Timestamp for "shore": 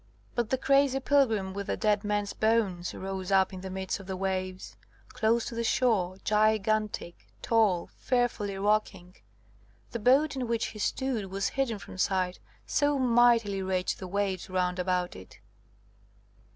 5.63-6.17